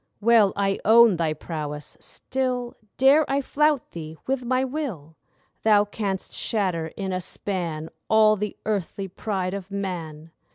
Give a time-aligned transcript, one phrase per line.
[0.19, 5.15] Well, I own thy prowess; still Dare I flout thee with my will
[5.61, 10.31] Thou canst shatter in a span All the earthly pride of man.